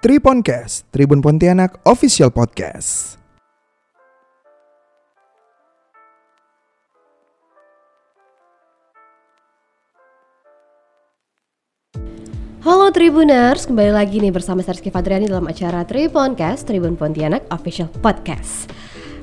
Triponcast, 0.00 0.88
Tribun 0.96 1.20
Pontianak 1.20 1.76
Official 1.84 2.32
Podcast. 2.32 3.20
Halo 12.64 12.88
Tribuners, 12.96 13.68
kembali 13.68 13.92
lagi 13.92 14.24
nih 14.24 14.32
bersama 14.32 14.64
Sarski 14.64 14.88
Fadriani 14.88 15.28
dalam 15.28 15.44
acara 15.44 15.84
Triponcast 15.84 16.64
Tribun 16.64 16.96
Pontianak 16.96 17.44
Official 17.52 17.92
Podcast. 18.00 18.72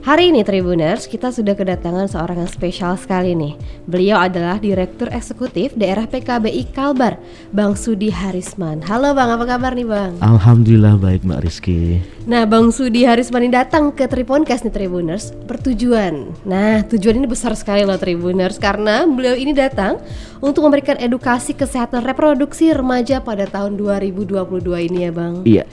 Hari 0.07 0.31
ini 0.31 0.39
Tribuners, 0.39 1.03
kita 1.03 1.35
sudah 1.35 1.51
kedatangan 1.51 2.07
seorang 2.07 2.39
yang 2.39 2.47
spesial 2.47 2.95
sekali 2.95 3.35
nih. 3.35 3.59
Beliau 3.91 4.15
adalah 4.15 4.55
Direktur 4.55 5.11
Eksekutif 5.11 5.75
Daerah 5.75 6.07
PKBI 6.07 6.71
Kalbar, 6.71 7.19
Bang 7.51 7.75
Sudi 7.75 8.07
Harisman. 8.07 8.79
Halo 8.87 9.11
Bang, 9.11 9.35
apa 9.35 9.43
kabar 9.43 9.75
nih 9.75 9.83
Bang? 9.83 10.15
Alhamdulillah 10.23 10.95
baik 10.95 11.27
Mbak 11.27 11.39
Rizky. 11.43 11.99
Nah, 12.23 12.47
Bang 12.47 12.71
Sudi 12.71 13.03
Harisman 13.03 13.51
ini 13.51 13.59
datang 13.59 13.91
ke 13.91 14.07
Triponcast 14.07 14.63
nih 14.63 14.71
Tribuners 14.71 15.35
bertujuan. 15.43 16.31
Nah, 16.47 16.87
tujuan 16.87 17.19
ini 17.19 17.27
besar 17.27 17.51
sekali 17.59 17.83
loh 17.83 17.99
Tribuners 17.99 18.55
karena 18.63 19.03
beliau 19.03 19.35
ini 19.35 19.51
datang 19.51 19.99
untuk 20.39 20.63
memberikan 20.63 20.95
edukasi 21.03 21.51
kesehatan 21.51 22.07
reproduksi 22.07 22.71
remaja 22.71 23.19
pada 23.19 23.43
tahun 23.43 23.75
2022 23.75 24.87
ini 24.87 25.03
ya 25.03 25.11
Bang. 25.11 25.43
Iya. 25.43 25.67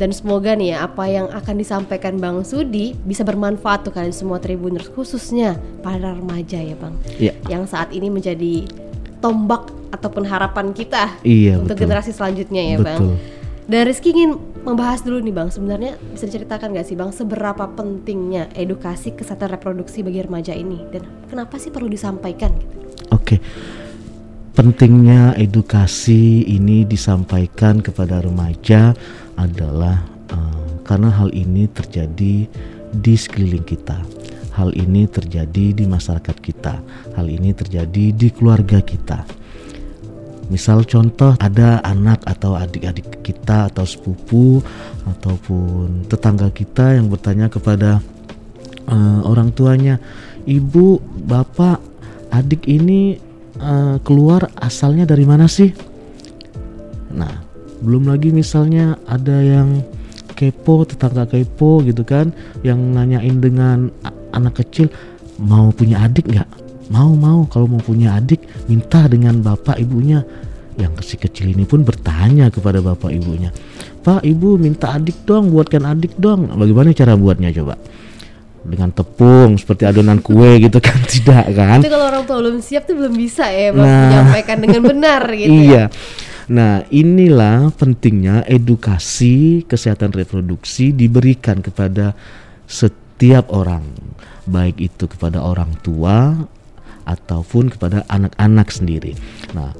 Dan 0.00 0.16
semoga 0.16 0.56
nih 0.56 0.72
ya 0.72 0.88
apa 0.88 1.04
yang 1.12 1.28
akan 1.28 1.60
disampaikan 1.60 2.16
Bang 2.16 2.40
Sudi 2.40 2.96
bisa 3.04 3.20
bermanfaat 3.20 3.84
tuh 3.84 3.92
kalian 3.92 4.16
semua 4.16 4.40
Tribuners 4.40 4.88
khususnya 4.88 5.60
para 5.84 6.16
remaja 6.16 6.56
ya 6.56 6.72
Bang. 6.80 6.96
Iya. 7.20 7.36
Yang 7.52 7.76
saat 7.76 7.92
ini 7.92 8.08
menjadi 8.08 8.64
tombak 9.20 9.68
ataupun 9.92 10.24
harapan 10.24 10.72
kita 10.72 11.20
Iya, 11.20 11.60
untuk 11.60 11.76
betul. 11.76 11.84
generasi 11.84 12.16
selanjutnya 12.16 12.62
ya 12.64 12.76
Bang. 12.80 13.12
Betul. 13.12 13.16
Dan 13.68 13.80
Rizky 13.86 14.10
ingin 14.16 14.40
membahas 14.64 15.04
dulu 15.04 15.20
nih 15.20 15.36
Bang, 15.36 15.52
sebenarnya 15.52 16.00
bisa 16.16 16.24
diceritakan 16.24 16.72
gak 16.80 16.88
sih 16.88 16.96
Bang 16.96 17.12
seberapa 17.12 17.68
pentingnya 17.68 18.48
edukasi 18.56 19.12
kesehatan 19.12 19.52
reproduksi 19.52 20.00
bagi 20.00 20.24
remaja 20.24 20.56
ini 20.56 20.80
dan 20.96 21.04
kenapa 21.28 21.60
sih 21.60 21.68
perlu 21.68 21.92
disampaikan 21.92 22.56
gitu? 22.56 22.76
Oke. 23.12 23.36
Pentingnya 24.50 25.38
edukasi 25.38 26.42
ini 26.42 26.82
disampaikan 26.82 27.78
kepada 27.78 28.18
remaja 28.18 28.98
adalah 29.38 30.02
eh, 30.26 30.66
karena 30.82 31.06
hal 31.06 31.30
ini 31.30 31.70
terjadi 31.70 32.50
di 32.90 33.14
sekeliling 33.14 33.62
kita. 33.62 33.94
Hal 34.50 34.74
ini 34.74 35.06
terjadi 35.06 35.70
di 35.70 35.86
masyarakat 35.86 36.36
kita. 36.42 36.82
Hal 37.14 37.30
ini 37.30 37.54
terjadi 37.54 38.10
di 38.10 38.28
keluarga 38.34 38.82
kita. 38.82 39.22
Misal 40.50 40.82
contoh 40.82 41.38
ada 41.38 41.78
anak 41.86 42.26
atau 42.26 42.58
adik-adik 42.58 43.22
kita 43.22 43.70
atau 43.70 43.86
sepupu 43.86 44.58
ataupun 45.06 46.10
tetangga 46.10 46.50
kita 46.50 46.98
yang 46.98 47.06
bertanya 47.06 47.46
kepada 47.46 48.02
eh, 48.90 49.20
orang 49.22 49.54
tuanya, 49.54 50.02
"Ibu, 50.42 50.98
Bapak, 51.30 51.78
adik 52.34 52.66
ini 52.66 53.29
eh, 53.60 53.96
keluar 54.02 54.48
asalnya 54.56 55.04
dari 55.04 55.28
mana 55.28 55.44
sih?" 55.46 55.70
Nah, 57.12 57.34
belum 57.84 58.08
lagi 58.08 58.32
misalnya 58.32 58.96
ada 59.04 59.38
yang 59.44 59.84
kepo, 60.34 60.88
tetangga 60.88 61.28
kepo 61.28 61.84
gitu 61.84 62.00
kan, 62.02 62.32
yang 62.64 62.80
nanyain 62.96 63.38
dengan 63.38 63.92
anak 64.32 64.64
kecil, 64.64 64.88
"Mau 65.36 65.68
punya 65.70 66.00
adik 66.08 66.26
nggak?" 66.32 66.48
Mau 66.90 67.14
mau 67.14 67.46
kalau 67.46 67.70
mau 67.70 67.78
punya 67.78 68.18
adik 68.18 68.42
minta 68.66 69.06
dengan 69.06 69.38
bapak 69.38 69.78
ibunya. 69.78 70.26
Yang 70.74 71.14
si 71.14 71.14
kecil 71.20 71.54
ini 71.54 71.62
pun 71.62 71.86
bertanya 71.86 72.50
kepada 72.50 72.82
bapak 72.82 73.14
ibunya, 73.14 73.52
Pak 74.00 74.24
ibu 74.24 74.56
minta 74.56 74.96
adik 74.96 75.28
dong, 75.28 75.52
buatkan 75.52 75.84
adik 75.84 76.16
dong. 76.16 76.48
Bagaimana 76.48 76.96
cara 76.96 77.20
buatnya 77.20 77.52
coba? 77.52 77.76
Dengan 78.60 78.92
tepung 78.92 79.56
seperti 79.56 79.88
adonan 79.88 80.20
kue 80.20 80.60
gitu 80.60 80.78
kan 80.78 81.00
tidak 81.12 81.48
kan? 81.56 81.80
Itu 81.80 81.88
kalau 81.88 82.06
orang 82.12 82.24
tua 82.28 82.38
belum 82.44 82.60
siap 82.60 82.84
tuh 82.84 82.94
belum 82.96 83.14
bisa 83.16 83.48
ya 83.48 83.72
Nah. 83.72 83.84
menyampaikan 83.84 84.58
dengan 84.60 84.82
benar 84.84 85.22
gitu 85.40 85.48
ya. 85.48 85.60
Iya. 85.64 85.84
Nah, 86.50 86.82
inilah 86.90 87.70
pentingnya 87.78 88.42
edukasi 88.42 89.62
kesehatan 89.70 90.10
reproduksi 90.10 90.90
diberikan 90.90 91.62
kepada 91.62 92.18
setiap 92.66 93.54
orang, 93.54 93.86
baik 94.50 94.82
itu 94.82 95.06
kepada 95.06 95.38
orang 95.46 95.78
tua 95.78 96.34
ataupun 97.06 97.70
kepada 97.70 98.02
anak-anak 98.10 98.66
sendiri. 98.66 99.14
Nah, 99.54 99.70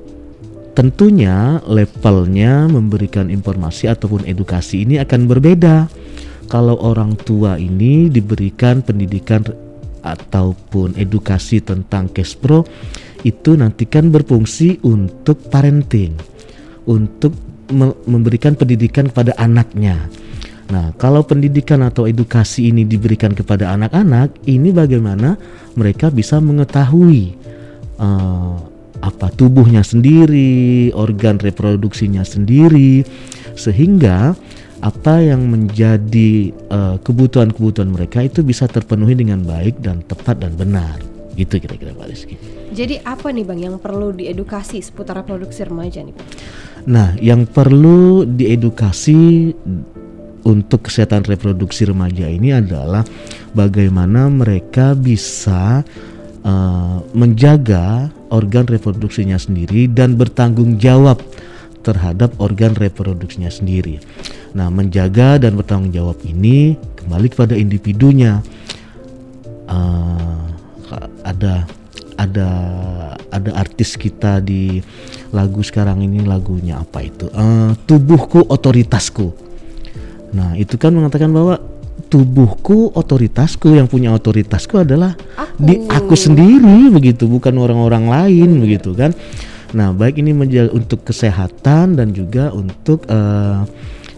tentunya 0.78 1.59
levelnya 1.66 2.71
memberikan 2.71 3.34
informasi 3.34 3.91
ataupun 3.91 4.22
edukasi 4.22 4.87
ini 4.87 5.03
akan 5.03 5.27
berbeda. 5.27 5.91
Kalau 6.50 6.75
orang 6.83 7.15
tua 7.15 7.55
ini 7.62 8.11
diberikan 8.11 8.83
pendidikan 8.83 9.47
ataupun 10.03 10.99
edukasi 10.99 11.62
tentang 11.62 12.11
Kespro 12.11 12.66
itu 13.22 13.55
nanti 13.55 13.87
kan 13.87 14.11
berfungsi 14.11 14.83
untuk 14.83 15.47
parenting, 15.47 16.16
untuk 16.91 17.31
me- 17.71 17.94
memberikan 18.09 18.59
pendidikan 18.59 19.06
kepada 19.12 19.37
anaknya. 19.39 20.10
Nah, 20.75 20.91
kalau 20.99 21.22
pendidikan 21.22 21.87
atau 21.87 22.06
edukasi 22.06 22.71
ini 22.71 22.87
diberikan 22.87 23.31
kepada 23.31 23.71
anak-anak, 23.75 24.43
ini 24.47 24.75
bagaimana 24.75 25.39
mereka 25.78 26.10
bisa 26.10 26.39
mengetahui 26.43 27.34
eh, 27.99 28.55
apa 29.00 29.27
tubuhnya 29.34 29.83
sendiri, 29.83 30.91
organ 30.94 31.39
reproduksinya 31.39 32.22
sendiri, 32.22 33.03
sehingga 33.59 34.34
apa 34.80 35.20
yang 35.20 35.44
menjadi 35.48 36.52
eh, 36.52 36.96
kebutuhan-kebutuhan 37.04 37.92
mereka 37.92 38.24
itu 38.24 38.41
bisa 38.41 38.64
terpenuhi 38.64 39.12
dengan 39.12 39.44
baik 39.44 39.80
dan 39.84 40.00
tepat 40.04 40.41
dan 40.41 40.56
benar. 40.56 41.00
Gitu 41.36 41.60
kira-kira 41.60 41.92
Pak 41.94 42.06
Rizky. 42.08 42.36
Jadi 42.72 43.00
apa 43.00 43.32
nih 43.32 43.44
Bang 43.44 43.60
yang 43.60 43.76
perlu 43.76 44.12
diedukasi 44.12 44.80
seputar 44.80 45.20
reproduksi 45.24 45.64
remaja 45.64 46.04
nih? 46.04 46.16
Nah, 46.88 47.12
yang 47.20 47.44
perlu 47.44 48.24
diedukasi 48.24 49.52
untuk 50.41 50.88
kesehatan 50.88 51.28
reproduksi 51.28 51.84
remaja 51.84 52.24
ini 52.24 52.56
adalah 52.56 53.04
bagaimana 53.52 54.32
mereka 54.32 54.97
bisa 54.97 55.84
eh, 56.41 56.98
menjaga 57.12 58.08
organ 58.32 58.64
reproduksinya 58.64 59.36
sendiri 59.36 59.91
dan 59.91 60.16
bertanggung 60.16 60.80
jawab 60.80 61.20
terhadap 61.80 62.36
organ 62.41 62.76
reproduksinya 62.76 63.48
sendiri. 63.48 64.00
Nah, 64.52 64.68
menjaga 64.68 65.41
dan 65.41 65.56
bertanggung 65.56 65.94
jawab 65.94 66.20
ini 66.26 66.76
kembali 67.00 67.26
kepada 67.32 67.54
individunya. 67.56 68.44
Eh, 69.70 70.41
ada 71.24 71.64
ada 72.20 72.48
ada 73.32 73.50
artis 73.56 73.96
kita 73.96 74.44
di 74.44 74.82
lagu 75.32 75.64
sekarang 75.64 76.04
ini 76.04 76.26
lagunya 76.26 76.76
apa 76.82 77.00
itu 77.00 77.32
Eh, 77.32 77.72
tubuhku 77.88 78.44
otoritasku 78.44 79.32
nah 80.30 80.54
itu 80.54 80.78
kan 80.78 80.94
mengatakan 80.94 81.32
bahwa 81.32 81.58
tubuhku 82.06 82.94
otoritasku 82.94 83.74
yang 83.74 83.91
punya 83.91 84.14
otoritasku 84.14 84.78
adalah 84.78 85.18
di 85.58 85.86
aku 85.91 86.14
sendiri 86.14 86.86
begitu 86.91 87.26
bukan 87.26 87.54
orang-orang 87.58 88.06
lain 88.06 88.62
begitu 88.62 88.94
kan 88.94 89.10
nah 89.70 89.94
baik 89.94 90.19
ini 90.19 90.34
menjaga 90.34 90.75
untuk 90.75 91.06
kesehatan 91.06 91.94
dan 91.94 92.10
juga 92.10 92.50
untuk 92.50 93.06
eh, 93.06 93.60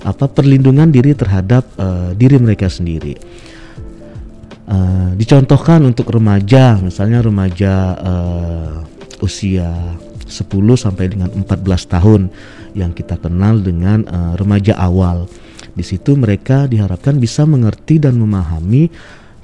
apa 0.02 0.26
perlindungan 0.26 0.90
diri 0.90 1.14
terhadap 1.14 1.64
eh, 1.78 2.10
diri 2.16 2.36
mereka 2.40 2.66
sendiri. 2.66 3.14
Eh, 4.72 5.10
dicontohkan 5.20 5.84
untuk 5.84 6.08
remaja 6.08 6.80
misalnya 6.80 7.20
remaja 7.20 7.74
eh, 8.00 8.76
usia 9.20 9.68
10 10.24 10.48
sampai 10.80 11.12
dengan 11.12 11.28
14 11.28 11.92
tahun 11.92 12.32
yang 12.72 12.96
kita 12.96 13.20
kenal 13.20 13.60
dengan 13.60 14.06
eh, 14.08 14.32
remaja 14.40 14.78
awal. 14.80 15.28
Di 15.72 15.84
situ 15.84 16.16
mereka 16.16 16.64
diharapkan 16.64 17.20
bisa 17.20 17.44
mengerti 17.44 18.00
dan 18.00 18.16
memahami 18.16 18.88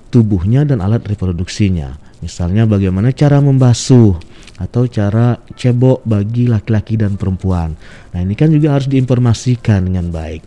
tubuhnya 0.08 0.64
dan 0.64 0.80
alat 0.80 1.04
reproduksinya 1.04 2.07
misalnya 2.22 2.66
bagaimana 2.66 3.14
cara 3.14 3.38
membasuh 3.38 4.18
atau 4.58 4.90
cara 4.90 5.38
cebok 5.54 6.02
bagi 6.02 6.50
laki-laki 6.50 6.98
dan 6.98 7.14
perempuan. 7.14 7.78
Nah 8.10 8.20
ini 8.20 8.34
kan 8.34 8.50
juga 8.50 8.74
harus 8.74 8.90
diinformasikan 8.90 9.86
dengan 9.86 10.10
baik. 10.10 10.42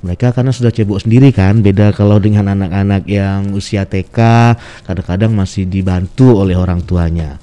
Mereka 0.00 0.32
karena 0.32 0.48
sudah 0.48 0.72
cebok 0.72 1.04
sendiri 1.04 1.28
kan 1.28 1.60
beda 1.60 1.92
kalau 1.92 2.16
dengan 2.16 2.48
anak-anak 2.56 3.04
yang 3.04 3.52
usia 3.52 3.84
TK 3.84 4.18
kadang-kadang 4.88 5.36
masih 5.36 5.68
dibantu 5.68 6.40
oleh 6.40 6.56
orang 6.56 6.80
tuanya 6.80 7.36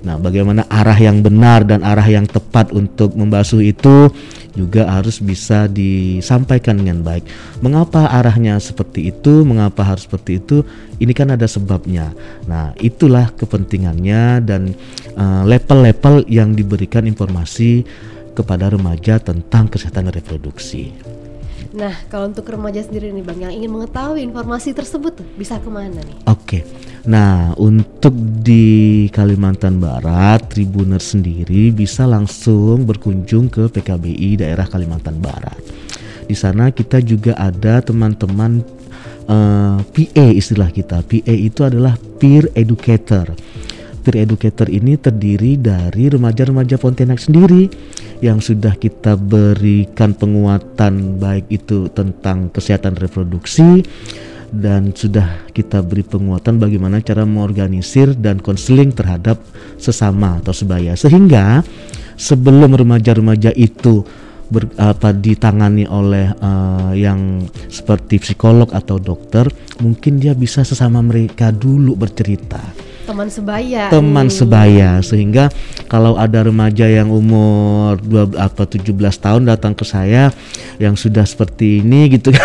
nah 0.00 0.16
bagaimana 0.16 0.64
arah 0.72 0.96
yang 0.96 1.20
benar 1.20 1.64
dan 1.68 1.84
arah 1.84 2.06
yang 2.08 2.24
tepat 2.24 2.72
untuk 2.72 3.12
membasuh 3.12 3.60
itu 3.60 4.08
juga 4.56 4.88
harus 4.88 5.20
bisa 5.22 5.70
disampaikan 5.70 6.80
dengan 6.80 7.04
baik 7.04 7.22
mengapa 7.60 8.10
arahnya 8.10 8.58
seperti 8.58 9.12
itu 9.12 9.44
mengapa 9.46 9.84
harus 9.84 10.08
seperti 10.08 10.40
itu 10.40 10.64
ini 10.98 11.12
kan 11.12 11.30
ada 11.36 11.44
sebabnya 11.44 12.10
nah 12.48 12.72
itulah 12.80 13.30
kepentingannya 13.36 14.42
dan 14.42 14.72
eh, 15.14 15.42
level-level 15.46 16.26
yang 16.26 16.56
diberikan 16.56 17.04
informasi 17.04 17.84
kepada 18.32 18.72
remaja 18.72 19.20
tentang 19.20 19.68
kesehatan 19.68 20.08
reproduksi 20.08 20.96
Nah, 21.70 21.94
kalau 22.10 22.26
untuk 22.26 22.50
remaja 22.50 22.82
sendiri 22.82 23.14
nih 23.14 23.22
Bang 23.22 23.38
yang 23.38 23.54
ingin 23.54 23.70
mengetahui 23.70 24.26
informasi 24.26 24.74
tersebut 24.74 25.22
tuh 25.22 25.26
bisa 25.38 25.62
ke 25.62 25.70
mana 25.70 26.02
nih? 26.02 26.18
Oke. 26.26 26.39
Nah, 27.08 27.56
untuk 27.56 28.12
di 28.44 29.08
Kalimantan 29.08 29.80
Barat, 29.80 30.52
Tribuner 30.52 31.00
sendiri 31.00 31.72
bisa 31.72 32.04
langsung 32.04 32.84
berkunjung 32.84 33.48
ke 33.48 33.72
PKBI 33.72 34.44
daerah 34.44 34.68
Kalimantan 34.68 35.16
Barat. 35.16 35.56
Di 36.28 36.36
sana 36.36 36.68
kita 36.68 37.00
juga 37.00 37.32
ada 37.40 37.80
teman-teman 37.80 38.60
uh, 39.26 39.80
PA 39.80 40.26
istilah 40.30 40.68
kita. 40.68 41.00
PA 41.00 41.34
itu 41.34 41.64
adalah 41.64 41.96
peer 42.20 42.52
educator. 42.52 43.32
Peer 44.04 44.16
educator 44.24 44.68
ini 44.68 44.96
terdiri 45.00 45.56
dari 45.56 46.12
remaja-remaja 46.12 46.76
Pontianak 46.76 47.20
sendiri 47.20 47.68
yang 48.20 48.40
sudah 48.44 48.76
kita 48.76 49.16
berikan 49.16 50.12
penguatan 50.12 51.16
baik 51.16 51.48
itu 51.48 51.88
tentang 51.92 52.52
kesehatan 52.52 52.96
reproduksi 53.00 53.84
dan 54.50 54.90
sudah 54.92 55.46
kita 55.54 55.80
beri 55.80 56.02
penguatan 56.02 56.58
bagaimana 56.58 56.98
cara 57.00 57.22
mengorganisir 57.22 58.14
dan 58.18 58.42
konseling 58.42 58.90
terhadap 58.90 59.38
sesama 59.78 60.42
atau 60.42 60.50
sebaya. 60.50 60.98
Sehingga 60.98 61.62
sebelum 62.18 62.74
remaja-remaja 62.74 63.54
itu 63.54 64.02
ber, 64.50 64.66
apa 64.76 65.14
ditangani 65.14 65.86
oleh 65.86 66.34
uh, 66.42 66.92
yang 66.92 67.46
seperti 67.70 68.18
psikolog 68.18 68.68
atau 68.74 68.98
dokter 68.98 69.46
mungkin 69.80 70.18
dia 70.18 70.34
bisa 70.34 70.66
sesama 70.66 71.00
mereka 71.00 71.54
dulu 71.54 71.94
bercerita 71.94 72.89
teman 73.10 73.28
sebaya 73.28 73.90
teman 73.90 74.26
nih. 74.30 74.36
sebaya 74.38 74.90
sehingga 75.02 75.50
kalau 75.90 76.14
ada 76.14 76.46
remaja 76.46 76.86
yang 76.86 77.10
umur 77.10 77.98
dua 77.98 78.30
apa 78.38 78.62
17 78.64 78.94
tahun 79.18 79.42
datang 79.50 79.74
ke 79.74 79.82
saya 79.82 80.30
yang 80.78 80.94
sudah 80.94 81.26
seperti 81.26 81.82
ini 81.82 82.06
gitu 82.14 82.30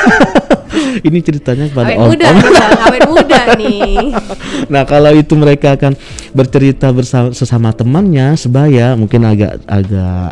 ini 1.03 1.19
ceritanya 1.19 1.67
kepada 1.67 1.91
awet 1.91 1.99
om, 1.99 2.09
muda, 2.13 2.25
om. 2.31 2.39
awet 2.87 3.03
muda 3.09 3.39
nih. 3.59 4.13
nah 4.73 4.87
kalau 4.87 5.11
itu 5.11 5.33
mereka 5.35 5.75
akan 5.75 5.97
bercerita 6.31 6.91
bersama 6.95 7.35
sesama 7.35 7.69
temannya 7.75 8.37
sebaya 8.39 8.95
mungkin 8.95 9.27
agak 9.27 9.59
agak 9.67 10.31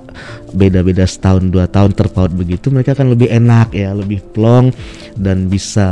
beda-beda 0.54 1.04
setahun 1.04 1.50
dua 1.50 1.66
tahun 1.66 1.98
terpaut 1.98 2.30
begitu 2.32 2.70
mereka 2.70 2.94
akan 2.94 3.18
lebih 3.18 3.28
enak 3.34 3.74
ya 3.74 3.92
lebih 3.92 4.22
plong 4.32 4.70
dan 5.18 5.50
bisa 5.50 5.90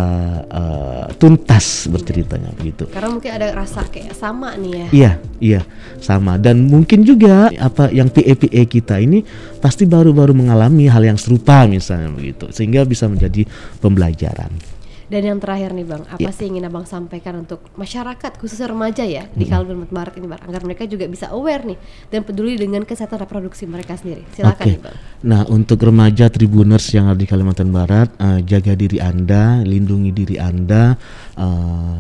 uh, 0.48 1.10
tuntas 1.18 1.90
berceritanya 1.90 2.54
begitu. 2.56 2.88
Karena 2.94 3.10
mungkin 3.10 3.31
ada 3.34 3.48
rasa 3.52 3.84
kayak 3.90 4.13
sama 4.13 4.54
nih 4.56 4.72
ya. 4.72 4.88
Iya 4.94 5.12
iya 5.42 5.62
sama 6.00 6.38
dan 6.38 6.69
mungkin 6.69 7.04
juga 7.04 7.50
apa 7.58 7.90
yang 7.90 8.08
PA-PA 8.08 8.62
kita 8.69 9.02
ini 9.02 9.25
pasti 9.60 9.90
baru-baru 9.90 10.31
mengalami 10.38 10.88
hal 10.88 11.02
yang 11.02 11.18
serupa 11.18 11.66
misalnya 11.66 12.14
begitu 12.14 12.48
sehingga 12.54 12.86
bisa 12.86 13.10
menjadi 13.10 13.44
pembelajaran. 13.81 14.70
Dan 15.12 15.28
yang 15.28 15.40
terakhir 15.44 15.75
nih 15.75 15.84
Bang, 15.84 16.08
apa 16.08 16.24
ya. 16.24 16.31
sih 16.31 16.48
ingin 16.48 16.63
Abang 16.72 16.88
sampaikan 16.88 17.44
untuk 17.44 17.68
masyarakat 17.75 18.31
khususnya 18.40 18.72
remaja 18.72 19.04
ya 19.04 19.28
di 19.36 19.44
Kalimantan 19.44 19.92
Barat 19.92 20.16
ini 20.16 20.31
Bang, 20.31 20.40
agar 20.40 20.63
mereka 20.63 20.88
juga 20.88 21.04
bisa 21.12 21.28
aware 21.36 21.68
nih 21.68 21.75
dan 22.08 22.24
peduli 22.24 22.56
dengan 22.56 22.88
kesehatan 22.88 23.19
reproduksi 23.19 23.68
mereka 23.68 24.00
sendiri. 24.00 24.24
Silakan 24.31 24.63
okay. 24.63 24.72
nih 24.72 24.80
Bang. 24.80 24.96
Nah, 25.28 25.42
untuk 25.52 25.84
remaja 25.84 26.31
Tribuners 26.31 26.88
yang 26.96 27.12
ada 27.12 27.19
di 27.19 27.28
Kalimantan 27.28 27.75
Barat, 27.75 28.08
uh, 28.24 28.40
jaga 28.40 28.72
diri 28.72 29.04
Anda, 29.04 29.60
lindungi 29.68 30.16
diri 30.16 30.40
Anda 30.40 30.96
uh, 31.36 32.00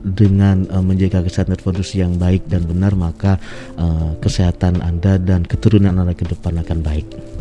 dengan 0.00 0.64
uh, 0.72 0.80
menjaga 0.80 1.28
kesehatan 1.28 1.60
reproduksi 1.60 2.00
yang 2.00 2.16
baik 2.16 2.48
dan 2.48 2.64
benar 2.64 2.96
maka 2.96 3.36
uh, 3.76 4.16
kesehatan 4.16 4.80
Anda 4.80 5.20
dan 5.20 5.44
keturunan 5.44 5.92
Anda 5.92 6.16
ke 6.16 6.24
depan 6.24 6.56
akan 6.64 6.80
baik. 6.80 7.35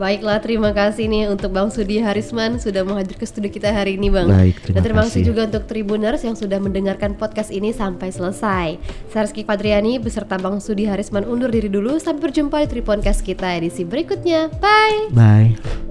Baiklah, 0.00 0.40
terima 0.40 0.72
kasih 0.72 1.12
nih 1.12 1.28
untuk 1.28 1.52
Bang 1.52 1.68
Sudi 1.68 2.00
Harisman 2.00 2.56
sudah 2.56 2.80
menghadir 2.88 3.20
ke 3.20 3.28
studio 3.28 3.52
kita 3.52 3.68
hari 3.68 4.00
ini, 4.00 4.08
Bang. 4.08 4.32
Baik, 4.32 4.56
terima 4.64 4.72
Dan 4.72 4.80
terima 4.80 5.02
kasih 5.04 5.20
juga 5.28 5.44
untuk 5.44 5.68
Tribuners 5.68 6.24
yang 6.24 6.32
sudah 6.32 6.56
mendengarkan 6.56 7.12
podcast 7.20 7.52
ini 7.52 7.68
sampai 7.76 8.08
selesai. 8.08 8.80
Saya 9.12 9.22
Rizky 9.28 9.44
Fadriani 9.44 10.00
beserta 10.00 10.40
Bang 10.40 10.56
Sudi 10.64 10.88
Harisman 10.88 11.28
undur 11.28 11.52
diri 11.52 11.68
dulu. 11.68 12.00
Sampai 12.00 12.32
berjumpa 12.32 12.64
di 12.64 12.80
Triponcast 12.80 13.20
kita 13.20 13.60
edisi 13.60 13.84
berikutnya. 13.84 14.48
Bye. 14.56 15.12
Bye. 15.12 15.89